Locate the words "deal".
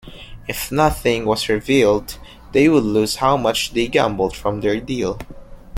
4.81-5.19